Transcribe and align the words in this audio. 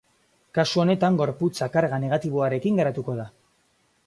Kasu 0.57 0.81
honetan 0.83 1.19
gorputza 1.19 1.69
karga 1.77 2.01
negatiboarekin 2.07 2.83
geratuko 2.85 3.19
da. 3.21 3.29